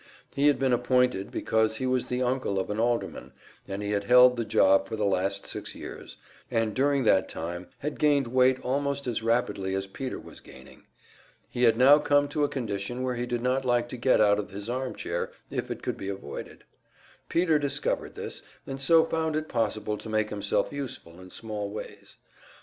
He 0.33 0.47
had 0.47 0.57
been 0.57 0.73
appointed 0.73 1.29
because 1.29 1.75
he 1.75 1.85
was 1.85 2.07
the 2.07 2.23
uncle 2.23 2.57
of 2.59 2.71
an 2.71 2.79
alderman, 2.79 3.33
and 3.67 3.83
he 3.83 3.91
had 3.91 4.05
held 4.05 4.35
the 4.35 4.43
job 4.43 4.87
for 4.87 4.95
the 4.95 5.05
last 5.05 5.45
six 5.45 5.75
years, 5.75 6.17
and 6.49 6.73
during 6.73 7.03
that 7.03 7.29
time 7.29 7.67
had 7.77 7.99
gained 7.99 8.25
weight 8.25 8.59
almost 8.61 9.05
as 9.05 9.21
rapidly 9.21 9.75
as 9.75 9.85
Peter 9.85 10.17
was 10.19 10.39
gaining. 10.39 10.87
He 11.51 11.61
had 11.65 11.77
now 11.77 11.99
come 11.99 12.27
to 12.29 12.43
a 12.43 12.49
condition 12.49 13.03
where 13.03 13.13
he 13.13 13.27
did 13.27 13.43
not 13.43 13.63
like 13.63 13.87
to 13.89 13.95
get 13.97 14.19
out 14.19 14.39
of 14.39 14.49
his 14.49 14.67
armchair 14.71 15.29
if 15.51 15.69
it 15.69 15.83
could 15.83 15.97
be 15.97 16.09
avoided. 16.09 16.63
Peter 17.29 17.59
discovered 17.59 18.15
this, 18.15 18.41
and 18.65 18.81
so 18.81 19.05
found 19.05 19.35
it 19.35 19.47
possible 19.47 19.99
to 19.99 20.09
make 20.09 20.31
himself 20.31 20.73
useful 20.73 21.21
in 21.21 21.29
small 21.29 21.69
ways. 21.69 22.17